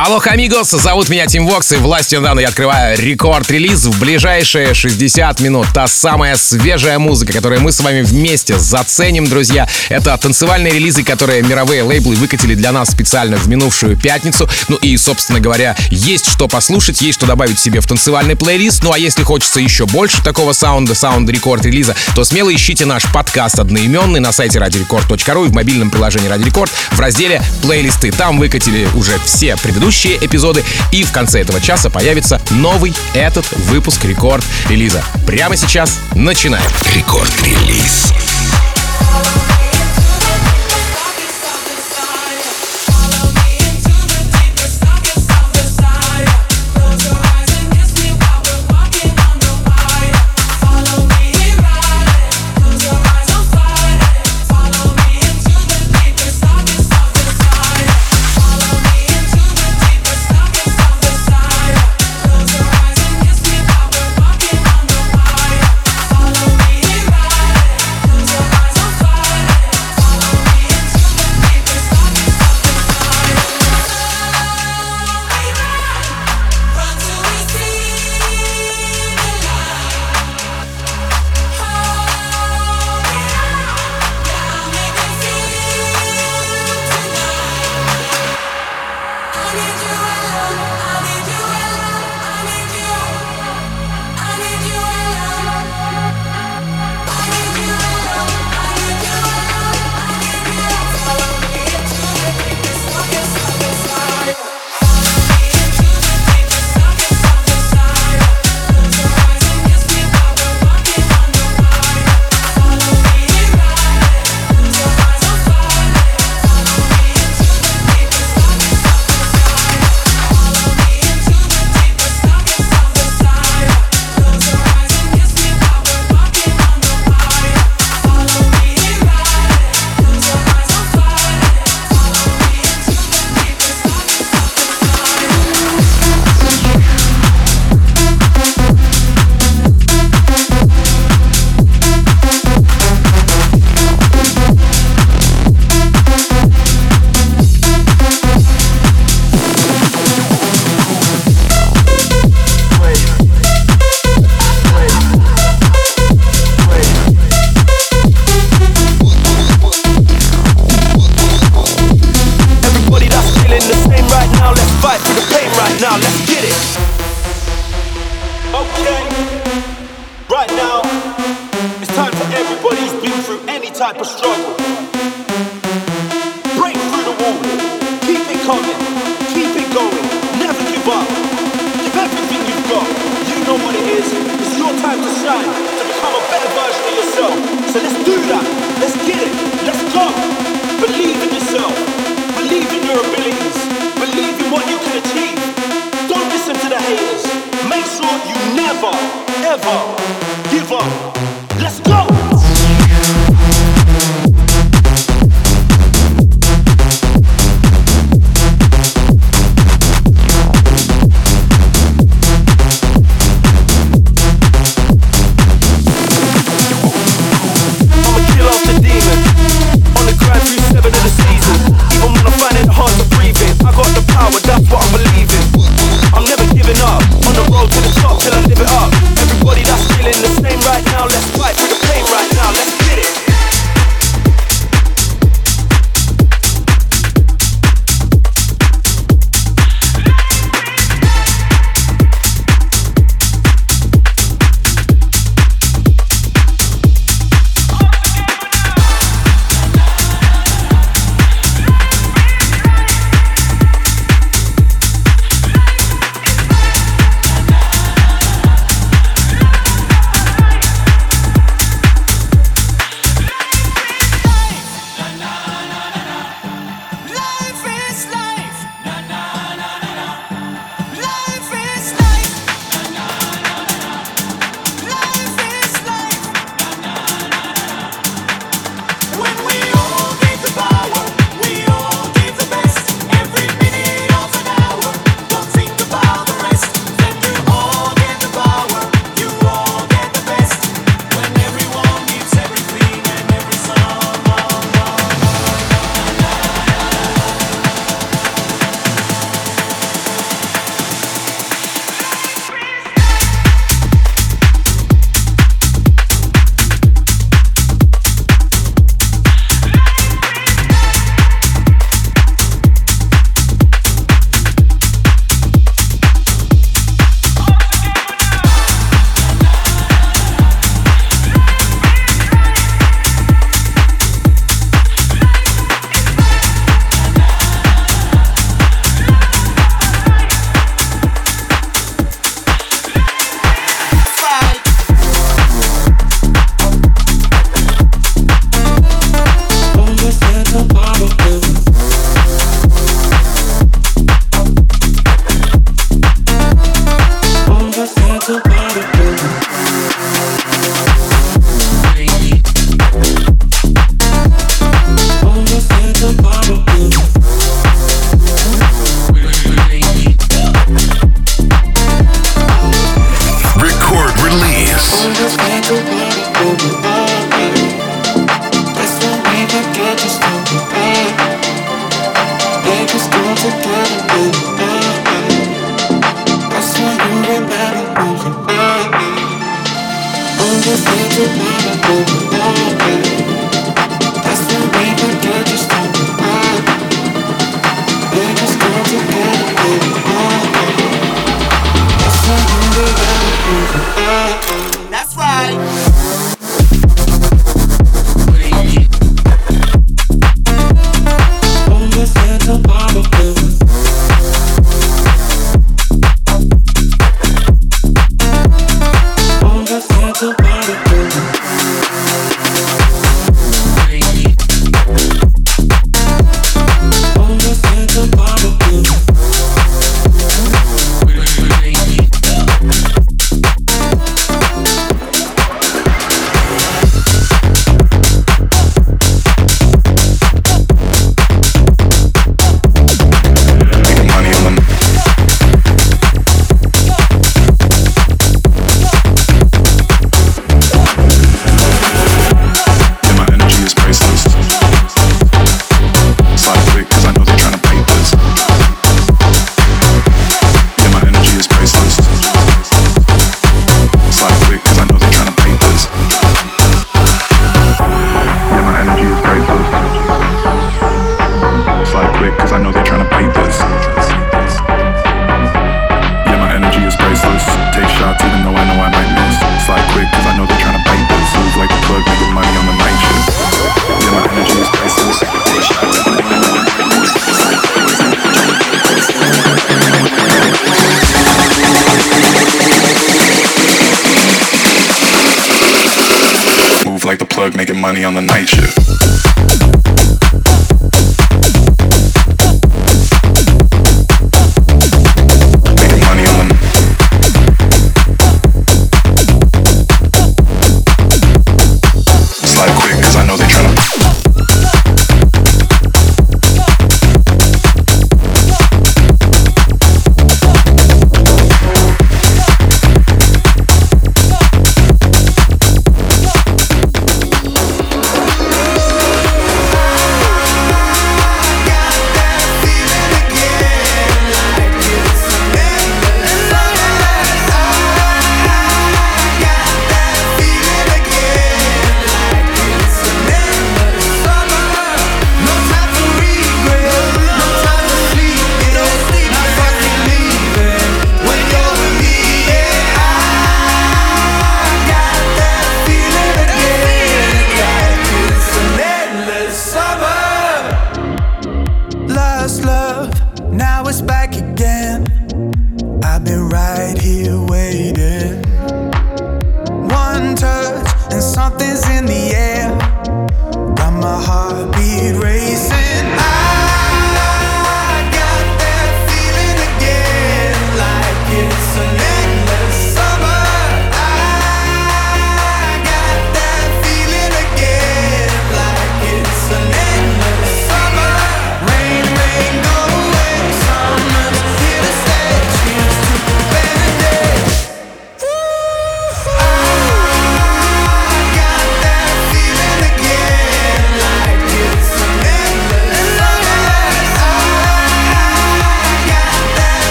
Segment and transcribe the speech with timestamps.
[0.00, 4.72] Алло, амигос, зовут меня Тим Вокс, и властью недавно я открываю Record Release в ближайшие
[4.72, 5.66] 60 минут.
[5.74, 9.68] Та самая свежая музыка, которую мы с вами вместе заценим, друзья.
[9.88, 14.48] Это танцевальные релизы, которые мировые лейблы выкатили для нас специально в минувшую пятницу.
[14.68, 18.84] Ну и, собственно говоря, есть что послушать, есть что добавить себе в танцевальный плейлист.
[18.84, 22.84] Ну а если хочется еще больше такого саунда, саунда Record Release 'а, то смело ищите
[22.84, 28.12] наш подкаст одноименный на сайте радиорекорд.ру и в мобильном приложении Радио Рекорд в разделе «Плейлисты».
[28.12, 30.64] Там выкатили уже все предыдущие предыдущие эпизоды.
[30.92, 35.02] И в конце этого часа появится новый этот выпуск рекорд-релиза.
[35.26, 36.70] Прямо сейчас начинаем.
[36.94, 38.12] Рекорд-релиз.
[39.10, 39.57] what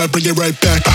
[0.00, 0.89] I bring it right back.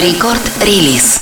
[0.00, 1.17] Рекорд-релиз.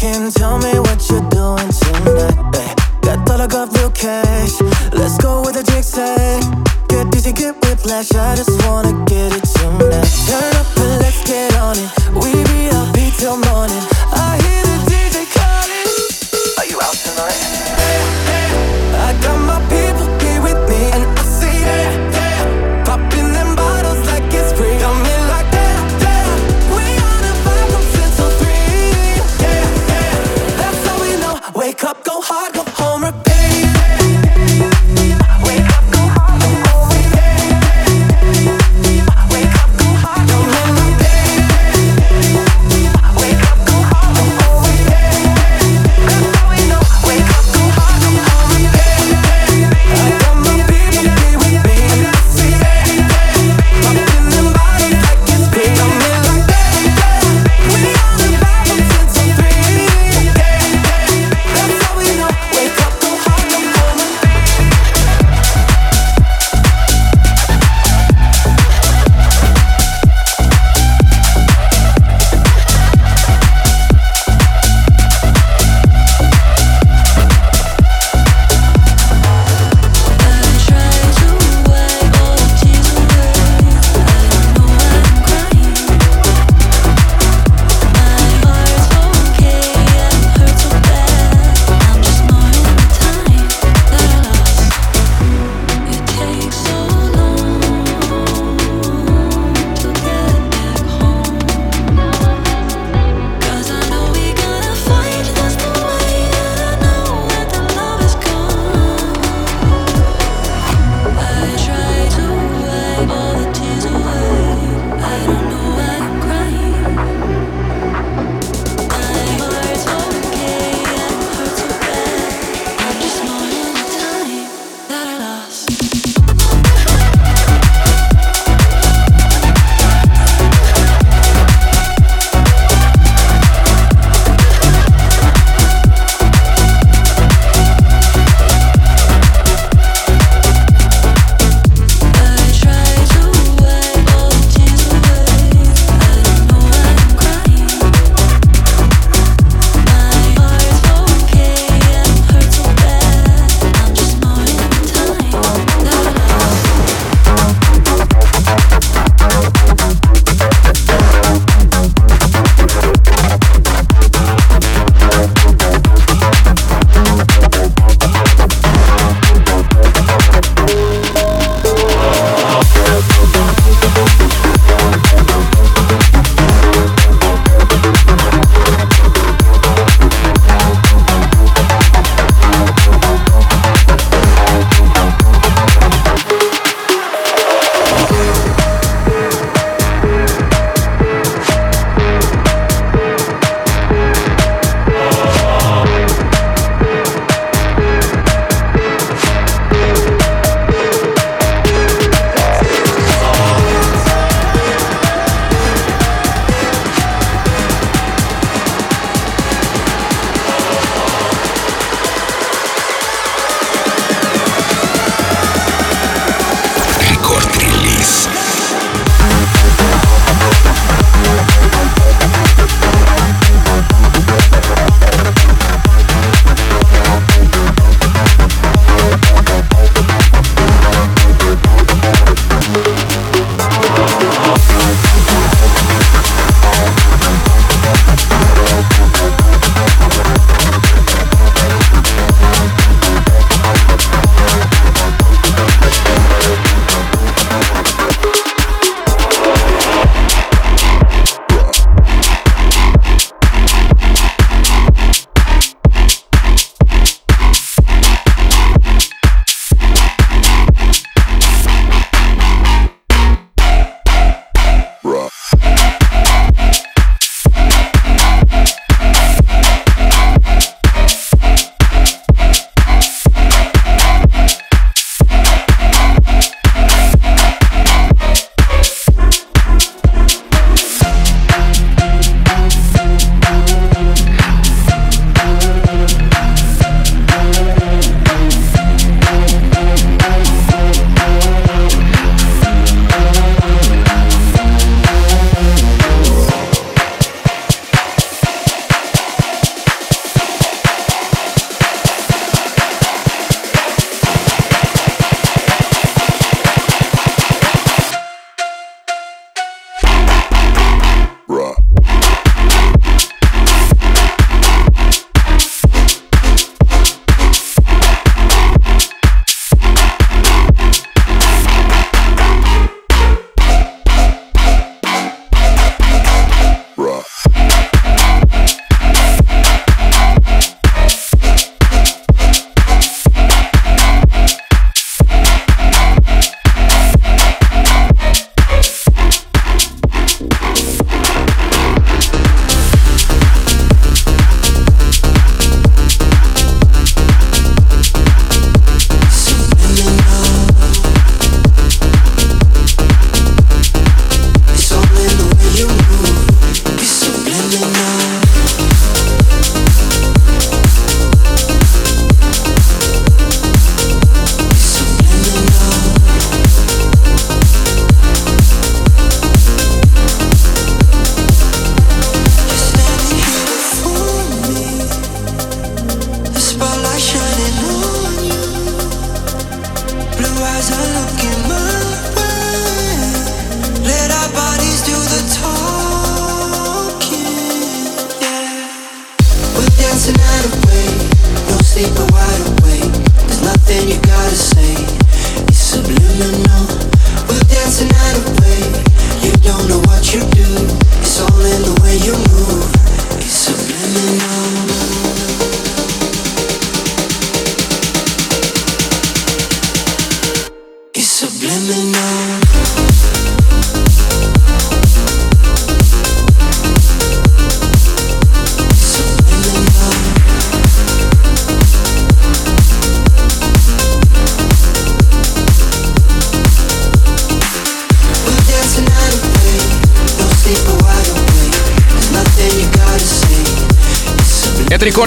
[0.00, 2.74] can tell me what you're doing tonight.
[3.02, 3.79] That thought I got.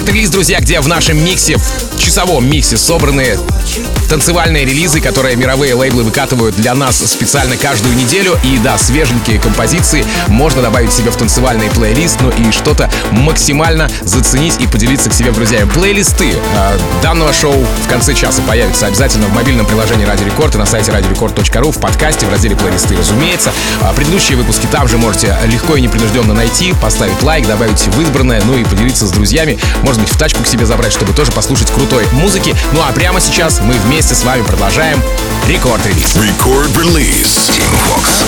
[0.04, 3.38] Это рекорд-релиз, друзья, где в нашем миксе, в часовом миксе собраны
[4.08, 8.38] танцевальные релизы, которые мировые лейблы выкатывают для нас специально каждую неделю.
[8.44, 14.60] И да, свеженькие композиции можно добавить себе в танцевальный плейлист, ну и что-то максимально заценить
[14.60, 15.68] и поделиться к себе друзьями.
[15.70, 20.58] Плейлисты э, данного шоу в конце часа появятся обязательно в мобильном приложении Радио Рекорд и
[20.58, 23.52] на сайте radiorecord.ru в подкасте в разделе плейлисты, разумеется.
[23.82, 28.42] А предыдущие выпуски там же можете легко и непринужденно найти, поставить лайк, добавить в избранное,
[28.44, 29.58] ну и поделиться с друзьями.
[29.82, 32.54] Может быть, в тачку к себе забрать, чтобы тоже послушать крутой музыки.
[32.72, 35.00] Ну а прямо сейчас мы вместе вместе с вами продолжаем
[35.46, 36.16] рекорд-релиз.
[36.16, 37.50] Рекорд-релиз.
[37.50, 38.24] Team Fox.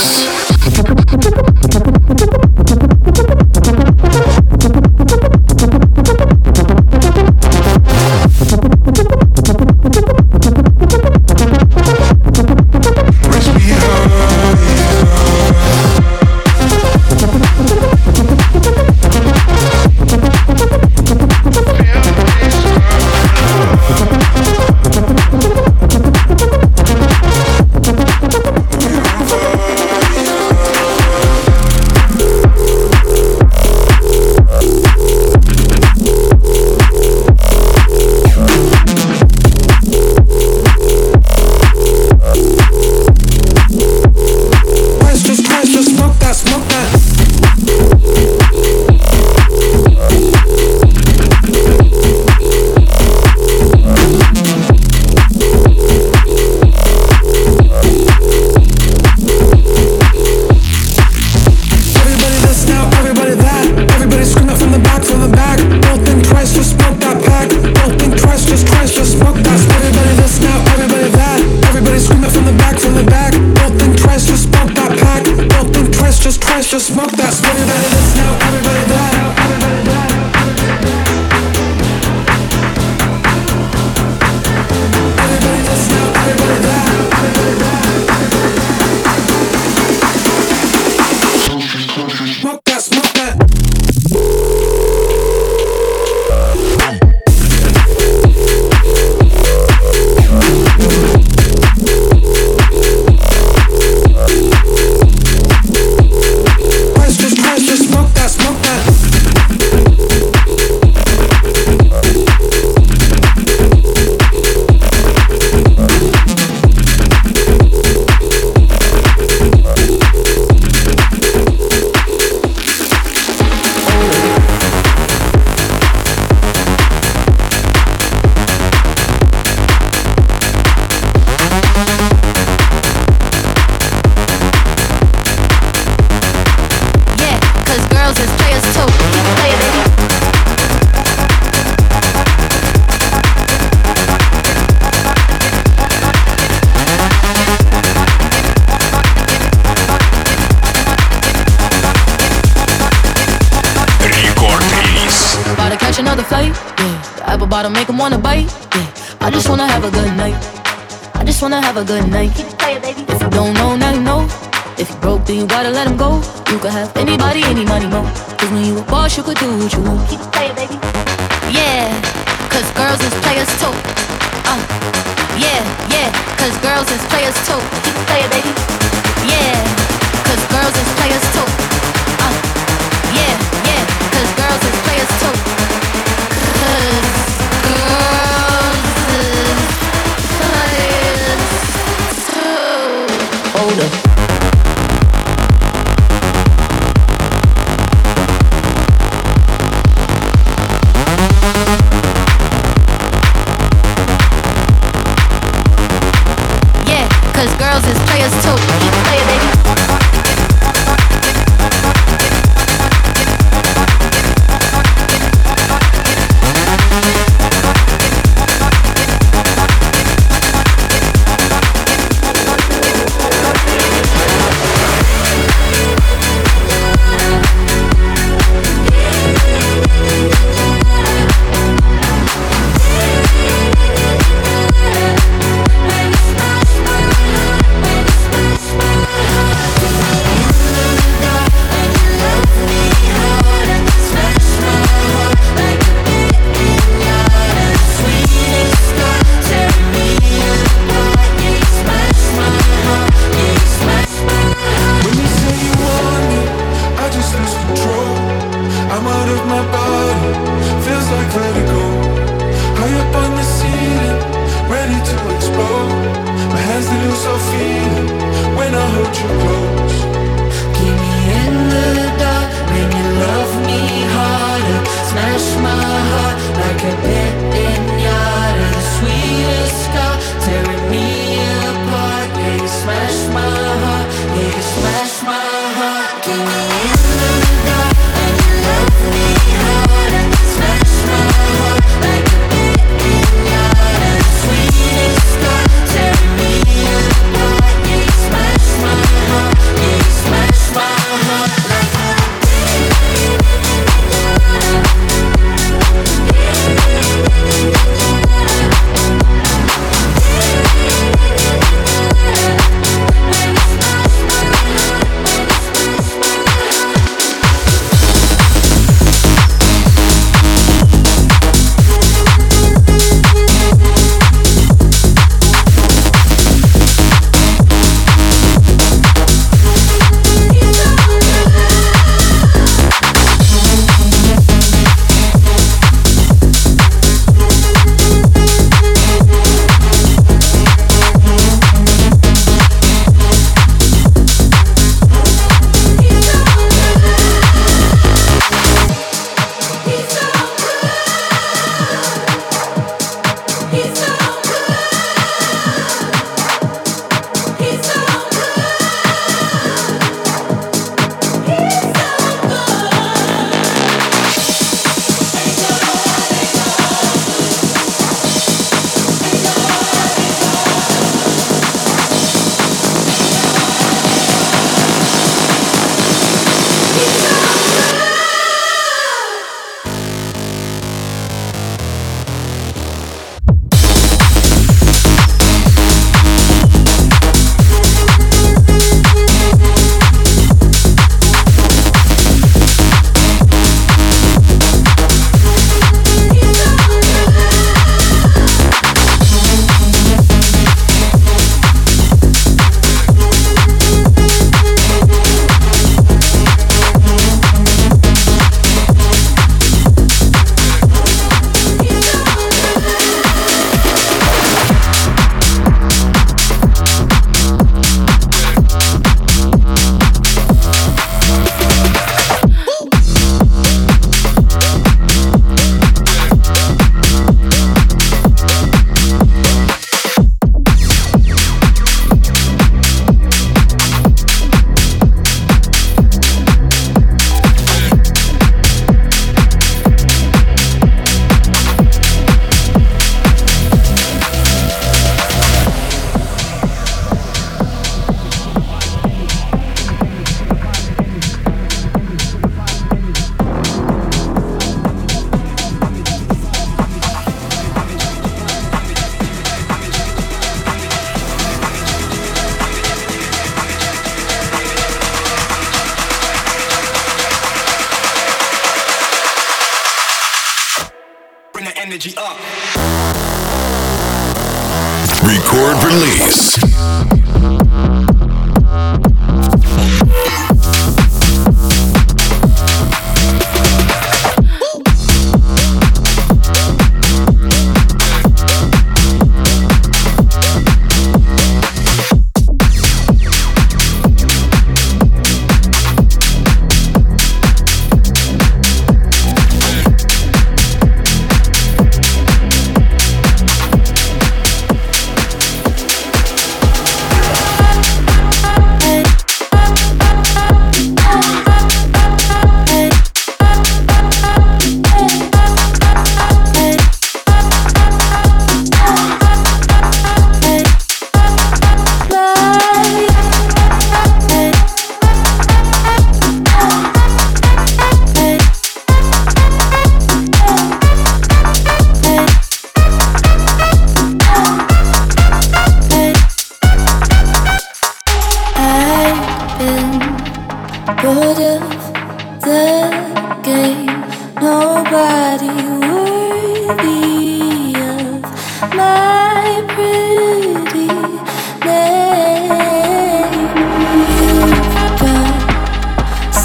[0.00, 0.29] Yes.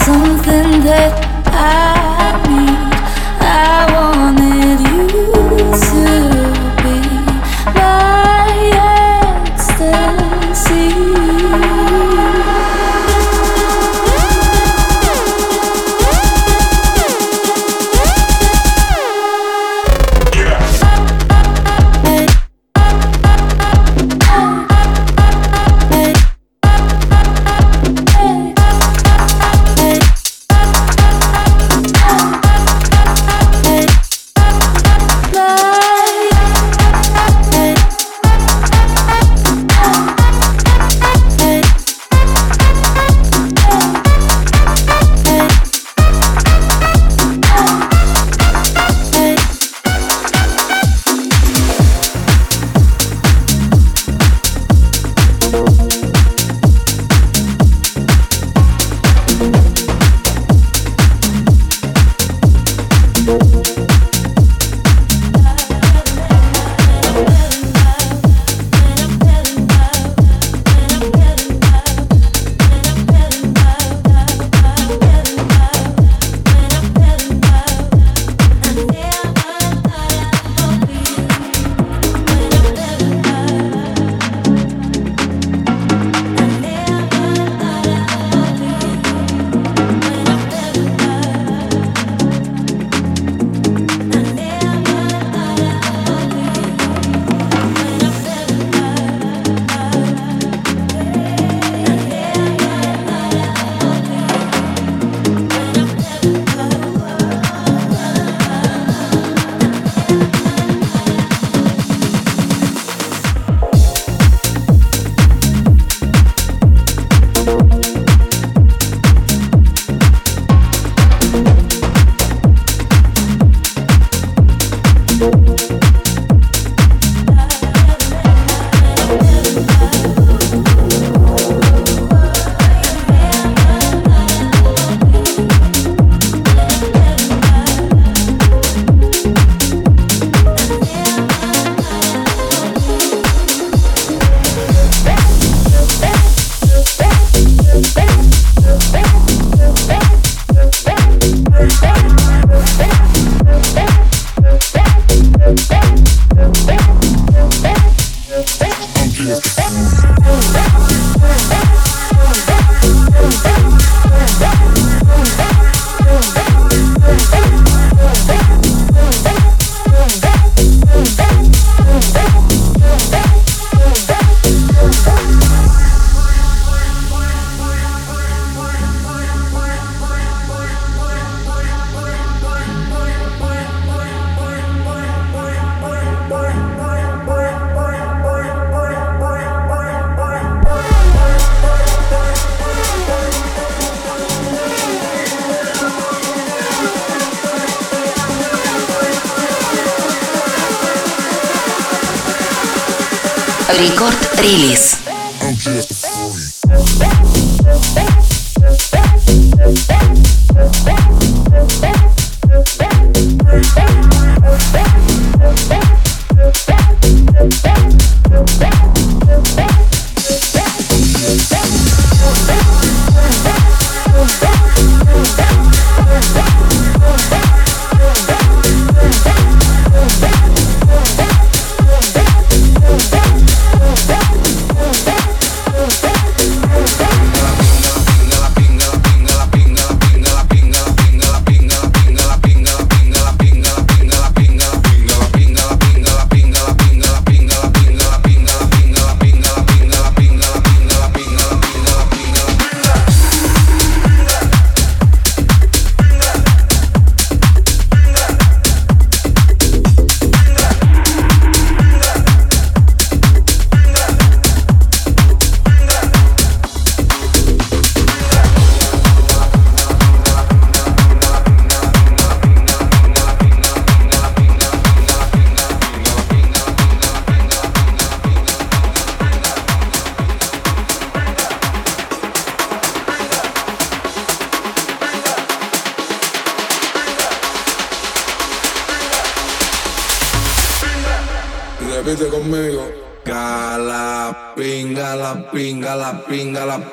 [0.06, 1.35] Something that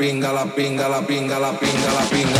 [0.03, 2.32] pinga, la pinga, la pinga, la pinga, la pinga,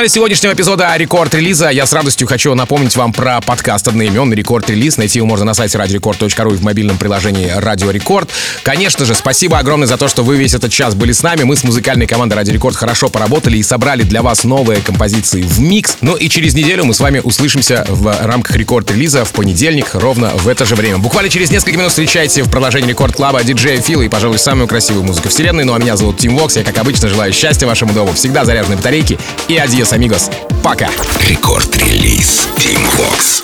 [0.00, 4.34] финале сегодняшнего эпизода Record Release 'а я с радостью хочу напомнить вам про подкаст одноименный
[4.34, 4.96] Record Release.
[4.96, 8.30] Найти его можно на сайте радиорекорд.ру и в мобильном приложении Радио Рекорд.
[8.62, 11.42] Конечно же, спасибо огромное за то, что вы весь этот час были с нами.
[11.42, 15.60] Мы с музыкальной командой Радио Рекорд хорошо поработали и собрали для вас новые композиции в
[15.60, 15.98] микс.
[16.00, 19.90] Ну и через неделю мы с вами услышимся в рамках Record Release 'а в понедельник
[19.92, 20.96] ровно в это же время.
[20.96, 24.66] Буквально через несколько минут встречайте в продолжении Record Club 'а диджея Фила и, пожалуй, самую
[24.66, 25.64] красивую музыку вселенной.
[25.64, 26.56] Ну а меня зовут Тим Вокс.
[26.56, 30.30] Я, как обычно, желаю счастья вашему дому, всегда заряженной батарейки и адьос, амигос.
[30.62, 30.88] Пока.
[31.28, 33.42] Рекорд-релиз Team Vox.